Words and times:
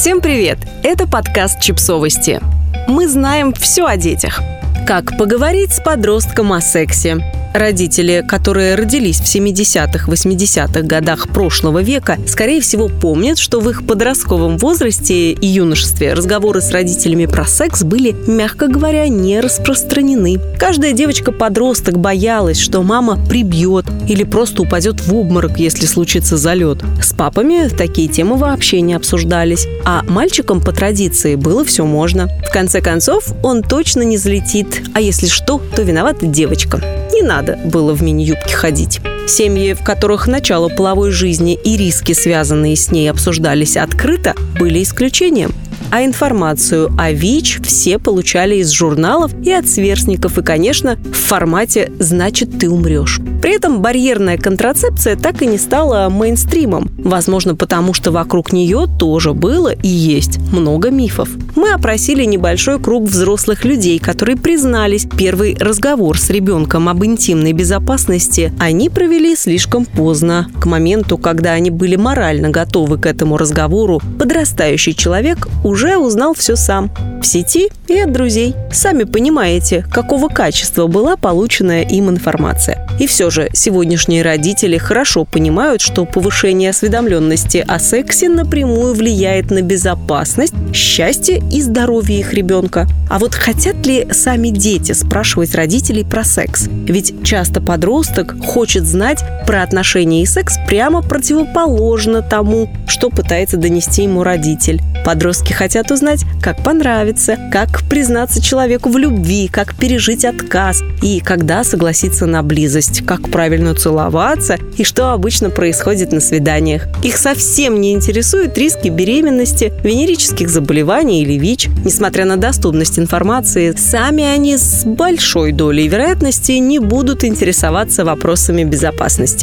Всем 0.00 0.22
привет! 0.22 0.56
Это 0.82 1.06
подкаст 1.06 1.60
«Чипсовости». 1.60 2.40
Мы 2.88 3.06
знаем 3.06 3.52
все 3.52 3.84
о 3.84 3.98
детях. 3.98 4.40
Как 4.86 5.18
поговорить 5.18 5.74
с 5.74 5.80
подростком 5.82 6.54
о 6.54 6.62
сексе, 6.62 7.22
Родители, 7.52 8.24
которые 8.26 8.76
родились 8.76 9.18
в 9.18 9.24
70-х, 9.24 10.10
80-х 10.10 10.82
годах 10.82 11.28
прошлого 11.28 11.82
века, 11.82 12.16
скорее 12.26 12.60
всего 12.60 12.88
помнят, 12.88 13.38
что 13.38 13.58
в 13.58 13.68
их 13.68 13.84
подростковом 13.84 14.56
возрасте 14.56 15.32
и 15.32 15.46
юношестве 15.46 16.14
разговоры 16.14 16.60
с 16.60 16.70
родителями 16.70 17.26
про 17.26 17.44
секс 17.44 17.82
были, 17.82 18.14
мягко 18.28 18.68
говоря, 18.68 19.08
не 19.08 19.40
распространены. 19.40 20.40
Каждая 20.60 20.92
девочка-подросток 20.92 21.98
боялась, 21.98 22.58
что 22.60 22.82
мама 22.82 23.18
прибьет 23.28 23.86
или 24.08 24.22
просто 24.22 24.62
упадет 24.62 25.00
в 25.00 25.12
обморок, 25.12 25.58
если 25.58 25.86
случится 25.86 26.36
залет. 26.36 26.84
С 27.02 27.12
папами 27.12 27.68
такие 27.68 28.06
темы 28.06 28.36
вообще 28.36 28.80
не 28.80 28.94
обсуждались. 28.94 29.66
А 29.84 30.04
мальчикам 30.04 30.60
по 30.60 30.70
традиции 30.70 31.34
было 31.34 31.64
все 31.64 31.84
можно. 31.84 32.28
В 32.48 32.52
конце 32.52 32.80
концов, 32.80 33.34
он 33.42 33.62
точно 33.62 34.02
не 34.02 34.16
залетит, 34.16 34.82
а 34.94 35.00
если 35.00 35.26
что, 35.26 35.60
то 35.74 35.82
виновата 35.82 36.26
девочка 36.26 36.80
не 37.12 37.22
надо 37.22 37.58
было 37.64 37.92
в 37.92 38.02
мини-юбке 38.02 38.54
ходить. 38.54 39.00
Семьи, 39.26 39.74
в 39.74 39.84
которых 39.84 40.26
начало 40.26 40.68
половой 40.68 41.10
жизни 41.10 41.54
и 41.54 41.76
риски, 41.76 42.12
связанные 42.12 42.76
с 42.76 42.90
ней, 42.90 43.10
обсуждались 43.10 43.76
открыто, 43.76 44.34
были 44.58 44.82
исключением 44.82 45.52
а 45.90 46.04
информацию 46.04 46.90
о 46.98 47.12
ВИЧ 47.12 47.60
все 47.62 47.98
получали 47.98 48.56
из 48.56 48.70
журналов 48.70 49.32
и 49.44 49.50
от 49.52 49.68
сверстников, 49.68 50.38
и, 50.38 50.42
конечно, 50.42 50.96
в 50.96 51.16
формате 51.16 51.92
«значит, 51.98 52.58
ты 52.58 52.70
умрешь». 52.70 53.20
При 53.42 53.54
этом 53.54 53.80
барьерная 53.80 54.36
контрацепция 54.36 55.16
так 55.16 55.42
и 55.42 55.46
не 55.46 55.58
стала 55.58 56.08
мейнстримом. 56.10 56.90
Возможно, 56.98 57.54
потому 57.54 57.94
что 57.94 58.12
вокруг 58.12 58.52
нее 58.52 58.86
тоже 58.98 59.32
было 59.32 59.72
и 59.72 59.88
есть 59.88 60.38
много 60.52 60.90
мифов. 60.90 61.30
Мы 61.56 61.72
опросили 61.72 62.24
небольшой 62.24 62.78
круг 62.78 63.04
взрослых 63.04 63.64
людей, 63.64 63.98
которые 63.98 64.36
признались, 64.36 65.06
первый 65.16 65.56
разговор 65.58 66.18
с 66.18 66.30
ребенком 66.30 66.88
об 66.88 67.04
интимной 67.04 67.52
безопасности 67.52 68.52
они 68.58 68.88
провели 68.90 69.34
слишком 69.34 69.84
поздно. 69.84 70.48
К 70.60 70.66
моменту, 70.66 71.18
когда 71.18 71.52
они 71.52 71.70
были 71.70 71.96
морально 71.96 72.50
готовы 72.50 72.98
к 72.98 73.06
этому 73.06 73.36
разговору, 73.36 74.00
подрастающий 74.18 74.94
человек 74.94 75.48
уже 75.64 75.79
узнал 75.98 76.34
все 76.34 76.56
сам. 76.56 76.90
В 77.22 77.26
сети 77.26 77.70
и 77.88 77.98
от 77.98 78.12
друзей. 78.12 78.54
Сами 78.72 79.04
понимаете, 79.04 79.84
какого 79.90 80.28
качества 80.28 80.86
была 80.86 81.16
полученная 81.16 81.82
им 81.82 82.08
информация. 82.10 82.86
И 82.98 83.06
все 83.06 83.30
же 83.30 83.48
сегодняшние 83.52 84.22
родители 84.22 84.78
хорошо 84.78 85.24
понимают, 85.24 85.80
что 85.80 86.04
повышение 86.04 86.70
осведомленности 86.70 87.64
о 87.66 87.78
сексе 87.78 88.28
напрямую 88.28 88.94
влияет 88.94 89.50
на 89.50 89.62
безопасность, 89.62 90.54
счастье 90.74 91.42
и 91.50 91.62
здоровье 91.62 92.20
их 92.20 92.32
ребенка. 92.32 92.86
А 93.08 93.18
вот 93.18 93.34
хотят 93.34 93.86
ли 93.86 94.06
сами 94.12 94.48
дети 94.48 94.92
спрашивать 94.92 95.54
родителей 95.54 96.04
про 96.04 96.24
секс? 96.24 96.68
Ведь 96.68 97.14
часто 97.24 97.60
подросток 97.60 98.36
хочет 98.44 98.84
знать 98.84 99.24
про 99.50 99.64
отношения 99.64 100.22
и 100.22 100.26
секс 100.26 100.58
прямо 100.68 101.02
противоположно 101.02 102.22
тому, 102.22 102.70
что 102.86 103.10
пытается 103.10 103.56
донести 103.56 104.04
ему 104.04 104.22
родитель. 104.22 104.80
Подростки 105.04 105.52
хотят 105.52 105.90
узнать, 105.90 106.24
как 106.40 106.62
понравится, 106.62 107.36
как 107.50 107.82
признаться 107.88 108.40
человеку 108.40 108.90
в 108.90 108.98
любви, 108.98 109.48
как 109.48 109.74
пережить 109.74 110.24
отказ 110.24 110.82
и 111.02 111.18
когда 111.18 111.64
согласиться 111.64 112.26
на 112.26 112.44
близость, 112.44 113.04
как 113.04 113.28
правильно 113.30 113.74
целоваться 113.74 114.56
и 114.76 114.84
что 114.84 115.10
обычно 115.12 115.50
происходит 115.50 116.12
на 116.12 116.20
свиданиях. 116.20 116.86
Их 117.02 117.16
совсем 117.16 117.80
не 117.80 117.92
интересуют 117.92 118.56
риски 118.56 118.86
беременности, 118.86 119.72
венерических 119.82 120.48
заболеваний 120.48 121.22
или 121.22 121.38
ВИЧ. 121.38 121.70
Несмотря 121.84 122.24
на 122.24 122.36
доступность 122.36 123.00
информации, 123.00 123.72
сами 123.72 124.22
они 124.22 124.56
с 124.58 124.84
большой 124.84 125.50
долей 125.50 125.88
вероятности 125.88 126.52
не 126.52 126.78
будут 126.78 127.24
интересоваться 127.24 128.04
вопросами 128.04 128.62
безопасности. 128.62 129.39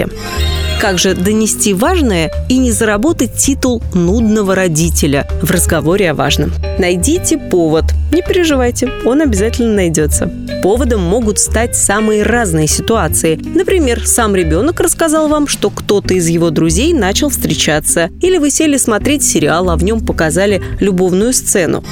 Как 0.79 0.99
же 0.99 1.15
донести 1.15 1.73
важное 1.73 2.31
и 2.49 2.57
не 2.59 2.71
заработать 2.71 3.33
титул 3.33 3.81
нудного 3.95 4.53
родителя 4.53 5.27
в 5.41 5.49
разговоре 5.49 6.11
о 6.11 6.13
важном? 6.13 6.53
Найдите 6.77 7.39
повод. 7.39 7.85
Не 8.11 8.21
переживайте, 8.21 8.87
он 9.03 9.21
обязательно 9.21 9.73
найдется. 9.73 10.31
Поводом 10.61 11.01
могут 11.01 11.39
стать 11.39 11.75
самые 11.75 12.21
разные 12.21 12.67
ситуации. 12.67 13.39
Например, 13.55 14.05
сам 14.05 14.35
ребенок 14.35 14.79
рассказал 14.79 15.27
вам, 15.27 15.47
что 15.47 15.71
кто-то 15.71 16.13
из 16.13 16.27
его 16.27 16.51
друзей 16.51 16.93
начал 16.93 17.29
встречаться. 17.29 18.09
Или 18.21 18.37
вы 18.37 18.51
сели 18.51 18.77
смотреть 18.77 19.23
сериал, 19.23 19.71
а 19.71 19.77
в 19.77 19.83
нем 19.83 20.05
показали 20.05 20.61
любовную 20.79 21.33
сцену. 21.33 21.83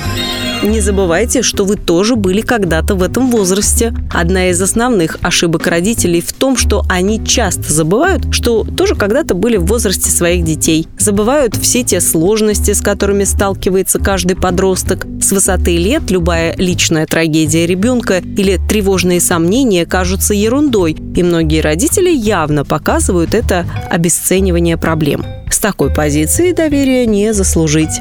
Не 0.66 0.82
забывайте, 0.82 1.44
что 1.44 1.64
вы 1.64 1.76
тоже 1.76 2.16
были 2.16 2.42
когда-то 2.42 2.96
в 2.96 3.04
этом 3.04 3.30
возрасте. 3.30 3.94
Одна 4.12 4.50
из 4.50 4.60
основных 4.60 5.20
ошибок 5.22 5.68
родителей 5.68 6.22
в 6.22 6.34
том, 6.34 6.58
что 6.58 6.84
они 6.90 7.24
часто 7.24 7.72
забывают, 7.72 8.34
что 8.34 8.64
тоже 8.64 8.96
когда-то 8.96 9.36
были 9.36 9.58
в 9.58 9.66
возрасте 9.68 10.10
своих 10.10 10.44
детей. 10.44 10.88
Забывают 10.98 11.56
все 11.56 11.84
те 11.84 12.02
сложности, 12.02 12.72
с 12.72 12.82
которыми 12.82 13.26
сталкивается 13.26 14.00
каждый 14.00 14.36
подросток. 14.38 15.06
С 15.22 15.32
высоты 15.32 15.78
лет 15.78 16.10
любая 16.10 16.56
личная 16.58 17.06
трагедия 17.06 17.68
ребенка 17.68 18.18
или 18.18 18.60
тревожные 18.68 19.22
сомнения 19.22 19.86
кажутся 19.86 20.34
ерундой, 20.34 20.98
и 21.16 21.22
многие 21.22 21.62
родители 21.62 22.10
явно 22.10 22.66
показывают 22.66 23.36
это 23.36 23.68
обесценивание 23.92 24.78
проблем. 24.78 25.26
С 25.52 25.60
такой 25.60 25.94
позиции 25.94 26.54
доверия 26.54 27.06
не 27.06 27.36
заслужить. 27.36 28.00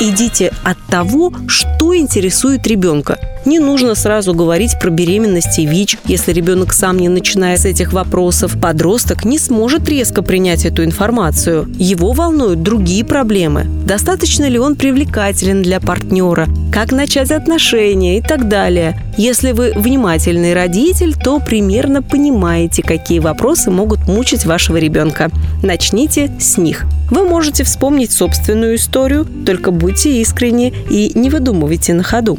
Идите 0.00 0.52
от 0.62 0.78
того, 0.88 1.32
что 1.48 1.96
интересует 1.96 2.64
ребенка. 2.68 3.18
Не 3.44 3.58
нужно 3.58 3.94
сразу 3.94 4.32
говорить 4.32 4.78
про 4.80 4.90
беременность 4.90 5.58
и 5.58 5.66
ВИЧ, 5.66 5.98
если 6.04 6.32
ребенок 6.32 6.72
сам 6.72 6.98
не 6.98 7.08
начинает 7.08 7.60
с 7.60 7.64
этих 7.64 7.92
вопросов. 7.92 8.60
Подросток 8.60 9.24
не 9.24 9.38
сможет 9.38 9.88
резко 9.88 10.22
принять 10.22 10.64
эту 10.64 10.84
информацию. 10.84 11.66
Его 11.78 12.12
волнуют 12.12 12.62
другие 12.62 13.04
проблемы. 13.04 13.64
Достаточно 13.64 14.44
ли 14.48 14.58
он 14.58 14.76
привлекателен 14.76 15.62
для 15.62 15.80
партнера? 15.80 16.46
Как 16.72 16.92
начать 16.92 17.30
отношения 17.30 18.18
и 18.18 18.22
так 18.22 18.48
далее. 18.48 19.02
Если 19.16 19.52
вы 19.52 19.72
внимательный 19.74 20.54
родитель, 20.54 21.14
то 21.14 21.40
примерно 21.40 22.02
понимаете, 22.02 22.82
какие 22.82 23.18
вопросы 23.18 23.70
могут 23.70 24.06
мучить 24.06 24.44
вашего 24.44 24.76
ребенка. 24.76 25.30
Начните 25.62 26.30
с 26.38 26.56
них. 26.56 26.86
Вы 27.10 27.24
можете 27.24 27.64
вспомнить 27.64 28.12
собственную 28.12 28.76
историю, 28.76 29.26
только 29.46 29.70
будьте 29.70 30.20
искренни 30.20 30.72
и 30.90 31.12
не 31.18 31.30
выдумывайте 31.30 31.94
на 31.94 32.02
ходу. 32.02 32.38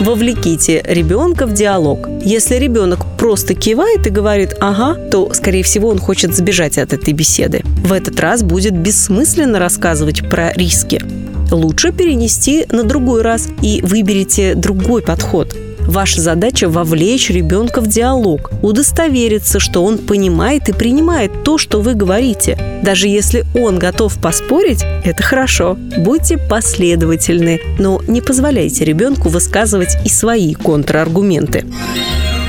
Вовлеките 0.00 0.84
ребенка 0.86 1.46
в 1.46 1.54
диалог. 1.54 2.08
Если 2.22 2.56
ребенок 2.56 3.06
просто 3.18 3.54
кивает 3.54 4.06
и 4.06 4.10
говорит 4.10 4.54
«ага», 4.60 4.94
то, 5.10 5.32
скорее 5.32 5.62
всего, 5.62 5.88
он 5.88 5.98
хочет 5.98 6.34
сбежать 6.34 6.76
от 6.76 6.92
этой 6.92 7.14
беседы. 7.14 7.62
В 7.82 7.92
этот 7.92 8.20
раз 8.20 8.42
будет 8.42 8.76
бессмысленно 8.76 9.58
рассказывать 9.58 10.28
про 10.28 10.52
риски. 10.52 11.02
Лучше 11.50 11.92
перенести 11.92 12.66
на 12.70 12.82
другой 12.82 13.22
раз 13.22 13.48
и 13.62 13.80
выберите 13.82 14.54
другой 14.54 15.02
подход– 15.02 15.56
Ваша 15.86 16.20
задача– 16.20 16.68
вовлечь 16.70 17.30
ребенка 17.30 17.80
в 17.80 17.86
диалог, 17.86 18.50
удостовериться, 18.62 19.60
что 19.60 19.84
он 19.84 19.98
понимает 19.98 20.68
и 20.68 20.72
принимает 20.72 21.44
то, 21.44 21.58
что 21.58 21.80
вы 21.80 21.94
говорите. 21.94 22.58
Даже 22.82 23.06
если 23.06 23.44
он 23.54 23.78
готов 23.78 24.18
поспорить, 24.20 24.84
это 25.04 25.22
хорошо. 25.22 25.78
Будьте 25.98 26.38
последовательны, 26.38 27.60
но 27.78 28.02
не 28.08 28.20
позволяйте 28.20 28.84
ребенку 28.84 29.28
высказывать 29.28 29.96
и 30.04 30.08
свои 30.08 30.54
контраргументы. 30.54 31.64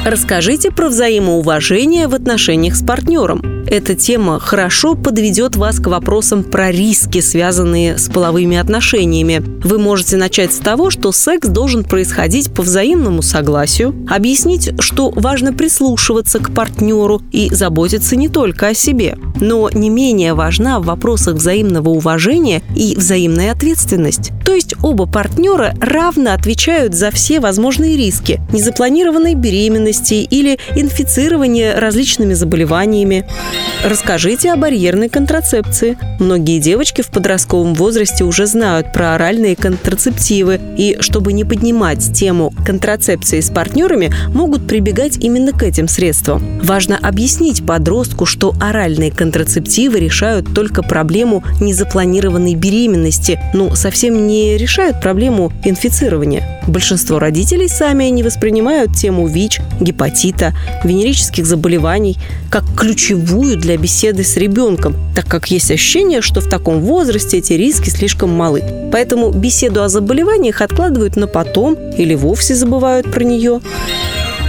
Расскажите 0.04 0.72
про 0.72 0.90
взаимоуважение 0.90 2.08
в 2.08 2.16
отношениях 2.16 2.76
с 2.76 2.84
партнером. 2.84 3.57
Эта 3.70 3.96
тема 3.96 4.40
хорошо 4.40 4.96
подведет 4.96 5.58
вас 5.58 5.80
к 5.80 5.88
вопросам 5.88 6.44
про 6.44 6.72
риски, 6.72 7.20
связанные 7.20 7.98
с 7.98 8.08
половыми 8.08 8.56
отношениями. 8.56 9.44
Вы 9.64 9.78
можете 9.78 10.16
начать 10.16 10.54
с 10.54 10.58
того, 10.58 10.90
что 10.90 11.12
секс 11.12 11.50
должен 11.50 11.84
происходить 11.84 12.54
по 12.54 12.64
взаимному 12.64 13.22
согласию, 13.22 13.94
объяснить, 14.10 14.72
что 14.80 15.10
важно 15.10 15.52
прислушиваться 15.52 16.40
к 16.40 16.54
партнеру 16.54 17.22
и 17.34 17.50
заботиться 17.54 18.16
не 18.16 18.30
только 18.30 18.68
о 18.68 18.74
себе. 18.74 19.18
Но 19.42 19.70
не 19.70 19.90
менее 19.90 20.34
важна 20.34 20.80
в 20.80 20.86
вопросах 20.86 21.36
взаимного 21.36 21.90
уважения 21.90 22.64
и 22.74 22.96
взаимная 22.96 23.52
ответственность. 23.52 24.32
То 24.46 24.54
есть 24.54 24.76
оба 24.82 25.06
партнера 25.06 25.74
равно 25.82 26.32
отвечают 26.32 26.96
за 26.96 27.12
все 27.12 27.42
возможные 27.42 27.98
риски 27.98 28.40
незапланированной 28.54 29.36
беременности 29.36 30.14
или 30.14 30.58
инфицирования 30.76 31.78
различными 31.78 32.34
заболеваниями. 32.34 33.28
Расскажите 33.84 34.52
о 34.52 34.58
барьерной 34.58 35.08
контрацепции. 35.08 35.98
Многие 36.20 36.60
девочки 36.60 37.02
в 37.02 37.08
подростковом 37.08 37.74
возрасте 37.74 38.24
уже 38.24 38.48
знают 38.48 38.92
про 38.92 39.16
оральные 39.16 39.56
контрацептивы, 39.56 40.60
и 40.78 40.98
чтобы 41.00 41.32
не 41.32 41.46
поднимать 41.46 42.12
тему 42.12 42.54
контрацепции 42.66 43.40
с 43.40 43.50
партнерами, 43.50 44.12
могут 44.34 44.68
прибегать 44.68 45.18
именно 45.24 45.54
к 45.54 45.64
этим 45.64 45.88
средствам. 45.88 46.60
Важно 46.62 46.98
объяснить 46.98 47.66
подростку, 47.66 48.26
что 48.26 48.54
оральные 48.60 49.12
контрацептивы 49.12 50.00
решают 50.00 50.54
только 50.54 50.84
проблему 50.84 51.44
незапланированной 51.62 52.56
беременности, 52.56 53.40
но 53.54 53.74
совсем 53.76 54.28
не 54.28 54.58
решают 54.58 55.00
проблему 55.00 55.54
инфицирования. 55.64 56.62
Большинство 56.68 57.20
родителей 57.20 57.70
сами 57.70 58.06
не 58.06 58.24
воспринимают 58.24 58.94
тему 58.96 59.28
ВИЧ, 59.28 59.62
гепатита, 59.80 60.54
венерических 60.84 61.46
заболеваний 61.46 62.18
как 62.50 62.66
ключевую 62.76 63.47
для 63.56 63.78
беседы 63.78 64.24
с 64.24 64.38
ребенком, 64.38 64.96
так 65.16 65.28
как 65.28 65.50
есть 65.50 65.72
ощущение, 65.72 66.22
что 66.22 66.42
в 66.42 66.50
таком 66.50 66.82
возрасте 66.82 67.38
эти 67.38 67.54
риски 67.54 67.90
слишком 67.90 68.30
малы. 68.30 68.64
Поэтому 68.92 69.32
беседу 69.32 69.84
о 69.84 69.90
заболеваниях 69.90 70.62
откладывают 70.62 71.16
на 71.16 71.28
потом 71.28 71.76
или 71.98 72.16
вовсе 72.16 72.56
забывают 72.56 73.12
про 73.12 73.24
нее. 73.24 73.62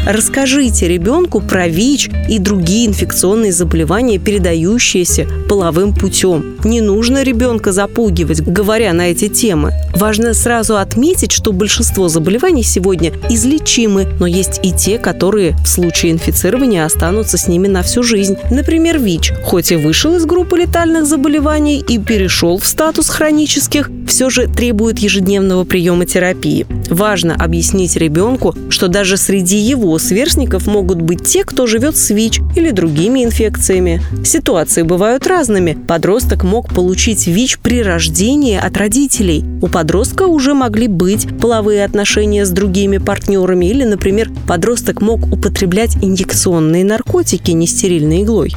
Расскажите 0.06 0.88
ребенку 0.88 1.40
про 1.40 1.68
ВИЧ 1.68 2.10
и 2.28 2.38
другие 2.38 2.86
инфекционные 2.86 3.52
заболевания, 3.52 4.18
передающиеся 4.18 5.26
половым 5.48 5.94
путем. 5.94 6.56
Не 6.64 6.80
нужно 6.80 7.22
ребенка 7.22 7.72
запугивать, 7.72 8.40
говоря 8.40 8.92
на 8.92 9.10
эти 9.10 9.28
темы. 9.28 9.72
Важно 9.94 10.34
сразу 10.34 10.76
отметить, 10.76 11.32
что 11.32 11.52
большинство 11.52 12.08
заболеваний 12.08 12.62
сегодня 12.62 13.12
излечимы, 13.28 14.06
но 14.18 14.26
есть 14.26 14.60
и 14.62 14.72
те, 14.72 14.98
которые 14.98 15.56
в 15.64 15.68
случае 15.68 16.12
инфицирования 16.12 16.84
останутся 16.84 17.36
с 17.36 17.48
ними 17.48 17.68
на 17.68 17.82
всю 17.82 18.02
жизнь. 18.02 18.36
Например, 18.50 18.98
ВИЧ, 18.98 19.32
хоть 19.44 19.72
и 19.72 19.76
вышел 19.76 20.14
из 20.16 20.24
группы 20.24 20.58
летальных 20.58 21.06
заболеваний 21.06 21.84
и 21.86 21.98
перешел 21.98 22.58
в 22.58 22.66
статус 22.66 23.08
хронических, 23.08 23.90
все 24.06 24.30
же 24.30 24.46
требует 24.46 24.98
ежедневного 24.98 25.64
приема 25.64 26.06
терапии. 26.06 26.66
Важно 26.88 27.34
объяснить 27.34 27.96
ребенку, 27.96 28.54
что 28.70 28.88
даже 28.88 29.16
среди 29.16 29.58
его 29.58 29.87
сверстников 29.96 30.66
могут 30.66 31.00
быть 31.00 31.24
те, 31.24 31.44
кто 31.44 31.66
живет 31.66 31.96
с 31.96 32.10
ВИЧ 32.10 32.40
или 32.54 32.70
другими 32.70 33.24
инфекциями. 33.24 34.02
Ситуации 34.24 34.82
бывают 34.82 35.26
разными. 35.26 35.78
Подросток 35.86 36.44
мог 36.44 36.74
получить 36.74 37.26
ВИЧ 37.26 37.60
при 37.60 37.82
рождении 37.82 38.58
от 38.58 38.76
родителей. 38.76 39.44
У 39.62 39.68
подростка 39.68 40.24
уже 40.24 40.52
могли 40.52 40.88
быть 40.88 41.26
половые 41.40 41.84
отношения 41.84 42.44
с 42.44 42.50
другими 42.50 42.98
партнерами 42.98 43.66
или, 43.66 43.84
например, 43.84 44.30
подросток 44.46 45.00
мог 45.00 45.24
употреблять 45.32 45.96
инъекционные 46.02 46.84
наркотики 46.84 47.52
нестерильной 47.52 48.22
иглой. 48.22 48.52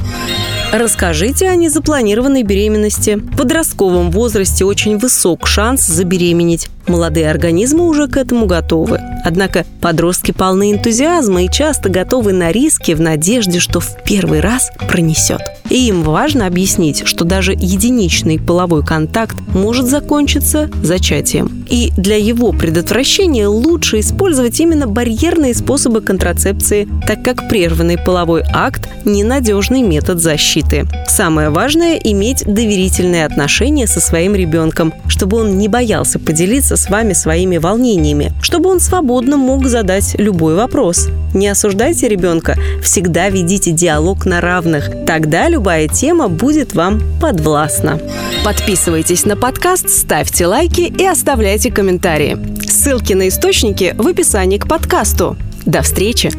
Расскажите 0.72 1.50
о 1.50 1.54
незапланированной 1.54 2.44
беременности. 2.44 3.16
В 3.16 3.36
подростковом 3.36 4.10
возрасте 4.10 4.64
очень 4.64 4.96
высок 4.96 5.46
шанс 5.46 5.86
забеременеть. 5.86 6.70
Молодые 6.86 7.30
организмы 7.30 7.86
уже 7.86 8.08
к 8.08 8.16
этому 8.16 8.46
готовы. 8.46 8.98
Однако 9.22 9.66
подростки 9.82 10.32
полны 10.32 10.72
энтузиазма 10.72 11.44
и 11.44 11.50
часто 11.50 11.90
готовы 11.90 12.32
на 12.32 12.50
риски 12.50 12.92
в 12.92 13.00
надежде, 13.00 13.60
что 13.60 13.80
в 13.80 14.02
первый 14.02 14.40
раз 14.40 14.70
пронесет. 14.88 15.42
И 15.68 15.88
им 15.88 16.02
важно 16.02 16.46
объяснить, 16.46 17.06
что 17.06 17.24
даже 17.24 17.52
единичный 17.52 18.38
половой 18.38 18.84
контакт 18.84 19.36
может 19.54 19.86
закончиться 19.86 20.70
зачатием. 20.82 21.64
И 21.68 21.92
для 21.96 22.16
его 22.16 22.52
предотвращения 22.52 23.46
лучше 23.46 24.00
использовать 24.00 24.58
именно 24.58 24.86
барьерные 24.86 25.54
способы 25.54 26.00
контрацепции, 26.00 26.88
так 27.06 27.22
как 27.22 27.48
прерванный 27.48 27.96
половой 27.96 28.42
акт– 28.52 28.88
ненадежный 29.04 29.82
метод 29.82 30.20
защиты. 30.20 30.61
Самое 31.06 31.50
важное– 31.50 31.96
иметь 32.04 32.44
доверительные 32.44 33.26
отношения 33.26 33.86
со 33.86 34.00
своим 34.00 34.34
ребенком, 34.34 34.94
чтобы 35.08 35.38
он 35.38 35.58
не 35.58 35.68
боялся 35.68 36.18
поделиться 36.18 36.76
с 36.76 36.88
вами 36.88 37.12
своими 37.12 37.58
волнениями, 37.58 38.32
чтобы 38.42 38.70
он 38.70 38.80
свободно 38.80 39.36
мог 39.36 39.66
задать 39.66 40.14
любой 40.18 40.54
вопрос. 40.54 41.08
Не 41.34 41.48
осуждайте 41.48 42.08
ребенка, 42.08 42.56
всегда 42.82 43.28
ведите 43.28 43.70
диалог 43.72 44.26
на 44.26 44.40
равных. 44.40 44.90
Тогда 45.06 45.48
любая 45.48 45.88
тема 45.88 46.28
будет 46.28 46.74
вам 46.74 47.02
подвластна. 47.20 48.00
Подписывайтесь 48.44 49.24
на 49.24 49.36
подкаст, 49.36 49.88
ставьте 49.88 50.46
лайки 50.46 50.82
и 50.82 51.06
оставляйте 51.06 51.70
комментарии. 51.70 52.38
Ссылки 52.66 53.12
на 53.12 53.28
источники 53.28 53.94
в 53.96 54.06
описании 54.06 54.58
к 54.58 54.68
подкасту. 54.68 55.36
До 55.64 55.82
встречи! 55.82 56.30